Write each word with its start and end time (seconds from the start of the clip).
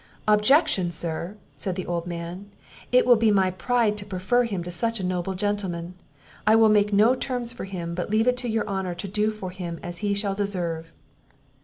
"Objection, 0.27 0.91
sir!" 0.91 1.37
said 1.55 1.75
the 1.75 1.85
old 1.85 2.07
man; 2.07 2.49
"it 2.91 3.05
will 3.05 3.15
be 3.15 3.29
my 3.29 3.51
pride 3.51 3.95
to 3.97 4.03
prefer 4.03 4.45
him 4.45 4.63
to 4.63 4.71
such 4.71 4.99
a 4.99 5.03
noble 5.03 5.35
gentleman; 5.35 5.93
I 6.47 6.55
will 6.55 6.69
make 6.69 6.91
no 6.91 7.13
terms 7.13 7.53
for 7.53 7.65
him, 7.65 7.93
but 7.93 8.09
leave 8.09 8.25
it 8.27 8.37
to 8.37 8.49
your 8.49 8.67
honour 8.67 8.95
to 8.95 9.07
do 9.07 9.29
for 9.29 9.51
him 9.51 9.79
as 9.83 9.99
he 9.99 10.15
shall 10.15 10.33
deserve." 10.33 10.91